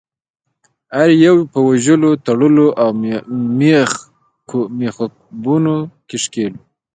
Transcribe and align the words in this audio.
هر 0.97 1.09
یو 1.25 1.35
یې 1.41 1.49
په 1.53 1.59
وژلو، 1.69 2.11
تړلو 2.25 2.67
او 2.81 2.89
میخکوبونو 4.79 5.75
کې 6.07 6.17
ښکیل 6.23 6.53
وو. 6.57 6.61